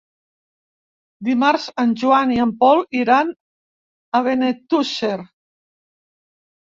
Dimarts 1.25 1.65
en 1.83 1.91
Joan 2.03 2.33
i 2.35 2.39
en 2.45 2.53
Pol 2.63 2.81
iran 2.99 3.29
a 4.17 4.23
Benetússer. 4.29 5.13